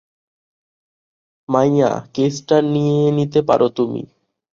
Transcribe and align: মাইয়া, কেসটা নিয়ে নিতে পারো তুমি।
মাইয়া, 1.49 1.91
কেসটা 2.13 2.57
নিয়ে 2.73 2.99
নিতে 3.11 3.39
পারো 3.41 3.67
তুমি। 3.69 4.01